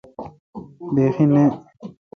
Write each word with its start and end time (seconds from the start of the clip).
بیہی 0.93 1.25
نہ۔ 1.33 1.43